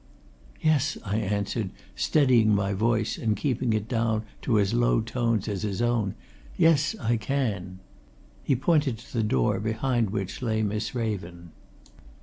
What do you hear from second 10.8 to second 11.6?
Raven.